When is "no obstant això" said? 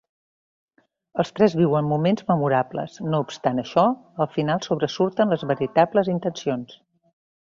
3.15-3.85